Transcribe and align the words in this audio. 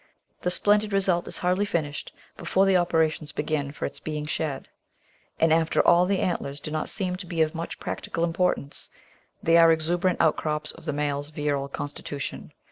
The 0.41 0.49
splendid 0.49 0.93
result 0.93 1.27
is 1.27 1.37
hardly 1.37 1.63
finished 1.63 2.11
before 2.35 2.67
operations 2.71 3.31
begin 3.31 3.71
for 3.71 3.85
its 3.85 3.99
being 3.99 4.25
shedl 4.25 4.65
And 5.39 5.53
after 5.53 5.79
all, 5.85 6.07
the 6.07 6.21
antlers 6.21 6.59
do 6.59 6.71
not 6.71 6.89
seem 6.89 7.17
to 7.17 7.27
be 7.27 7.43
of 7.43 7.53
much 7.53 7.79
practical 7.79 8.23
importance; 8.23 8.89
they 9.43 9.57
are 9.57 9.71
exuberant 9.71 10.19
outcrops 10.19 10.71
of 10.71 10.85
the 10.85 10.93
male's 10.93 11.29
virile 11.29 11.67
constitution. 11.67 12.51